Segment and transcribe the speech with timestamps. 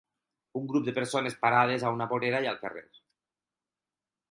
[0.59, 2.85] Un grup de persones parades a una vorera i al carrer.